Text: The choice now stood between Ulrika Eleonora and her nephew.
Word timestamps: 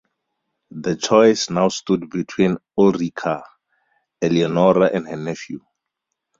The 0.71 0.95
choice 0.95 1.51
now 1.51 1.67
stood 1.69 2.09
between 2.09 2.57
Ulrika 2.75 3.43
Eleonora 4.23 4.89
and 4.91 5.07
her 5.07 5.15
nephew. 5.15 5.61